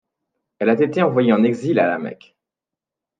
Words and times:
Elle 0.57 0.69
a 0.71 0.81
été 0.81 1.03
envoyée 1.03 1.31
en 1.31 1.43
exil 1.43 1.77
à 1.79 1.85
La 1.85 1.99
Mecque. 1.99 2.35